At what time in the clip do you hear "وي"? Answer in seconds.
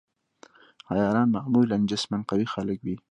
2.85-2.95